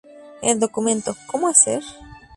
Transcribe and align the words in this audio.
El 0.41 0.59
documento 0.59 1.15
"¿Cómo 1.27 1.47
hacer? 1.47 1.83